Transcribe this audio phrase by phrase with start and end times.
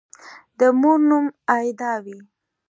[0.59, 1.25] د مور نوم
[1.57, 2.19] «آیدا» وي